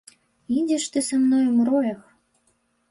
[0.61, 2.01] Ідзеш ты са мною ў мроях.